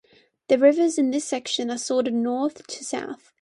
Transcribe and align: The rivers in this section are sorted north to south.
The 0.47 0.57
rivers 0.57 0.97
in 0.97 1.11
this 1.11 1.25
section 1.25 1.69
are 1.69 1.77
sorted 1.77 2.15
north 2.15 2.65
to 2.65 2.83
south. 2.83 3.29